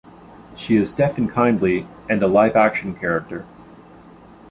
[0.55, 3.45] She is deaf and kindly and a live action character.